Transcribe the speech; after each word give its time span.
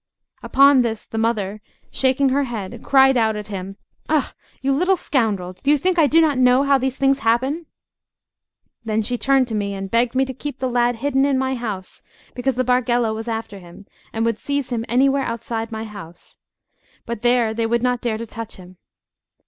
Upon 0.41 0.81
this 0.81 1.05
the 1.05 1.19
mother, 1.19 1.61
shaking 1.91 2.29
her 2.29 2.45
head, 2.45 2.81
cried 2.83 3.15
out 3.17 3.35
at 3.35 3.49
him: 3.49 3.77
"Ah! 4.09 4.33
you 4.59 4.71
little 4.71 4.97
scoundrel! 4.97 5.53
Do 5.53 5.69
you 5.69 5.77
think 5.77 5.99
I 5.99 6.07
do 6.07 6.19
not 6.19 6.39
know 6.39 6.63
how 6.63 6.79
these 6.79 6.97
things 6.97 7.19
happen?" 7.19 7.67
Then 8.83 9.03
she 9.03 9.15
turned 9.15 9.47
to 9.49 9.53
me, 9.53 9.75
and 9.75 9.91
begged 9.91 10.15
me 10.15 10.25
to 10.25 10.33
keep 10.33 10.57
the 10.57 10.71
lad 10.71 10.95
hidden 10.95 11.23
in 11.23 11.37
my 11.37 11.53
house, 11.53 12.01
because 12.33 12.55
the 12.55 12.63
Bargello 12.65 13.13
was 13.13 13.27
after 13.27 13.59
him, 13.59 13.85
and 14.11 14.25
would 14.25 14.39
seize 14.39 14.71
him 14.71 14.85
anywhere 14.89 15.21
outside 15.21 15.71
my 15.71 15.83
house, 15.83 16.37
but 17.05 17.21
there 17.21 17.53
they 17.53 17.67
would 17.67 17.83
not 17.83 18.01
dare 18.01 18.17
to 18.17 18.25
touch 18.25 18.55
him. 18.55 18.77